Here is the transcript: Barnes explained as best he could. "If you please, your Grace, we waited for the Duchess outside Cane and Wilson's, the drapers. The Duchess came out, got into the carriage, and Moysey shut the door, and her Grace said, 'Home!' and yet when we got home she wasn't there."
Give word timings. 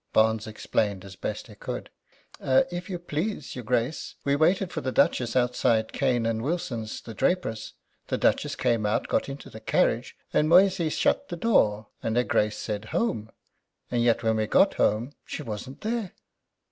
Barnes 0.13 0.47
explained 0.47 1.05
as 1.05 1.15
best 1.15 1.45
he 1.45 1.53
could. 1.53 1.91
"If 2.41 2.89
you 2.89 2.97
please, 2.97 3.53
your 3.53 3.63
Grace, 3.63 4.15
we 4.23 4.35
waited 4.35 4.71
for 4.73 4.81
the 4.81 4.91
Duchess 4.91 5.35
outside 5.35 5.93
Cane 5.93 6.25
and 6.25 6.41
Wilson's, 6.41 7.01
the 7.01 7.13
drapers. 7.13 7.73
The 8.07 8.17
Duchess 8.17 8.55
came 8.55 8.87
out, 8.87 9.07
got 9.07 9.29
into 9.29 9.51
the 9.51 9.59
carriage, 9.59 10.15
and 10.33 10.49
Moysey 10.49 10.89
shut 10.89 11.29
the 11.29 11.37
door, 11.37 11.89
and 12.01 12.15
her 12.17 12.23
Grace 12.23 12.57
said, 12.57 12.85
'Home!' 12.85 13.29
and 13.91 14.01
yet 14.01 14.23
when 14.23 14.37
we 14.37 14.47
got 14.47 14.73
home 14.73 15.13
she 15.23 15.43
wasn't 15.43 15.81
there." 15.81 16.13